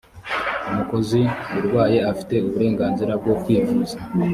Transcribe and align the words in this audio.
umukozi 0.69 1.21
urwaye 1.57 1.99
afite 2.11 2.35
uburenganzira 2.45 3.11
bwo 3.21 3.33
kwivuza. 3.41 3.95